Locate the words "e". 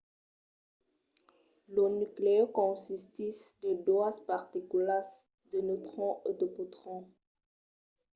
6.29-6.31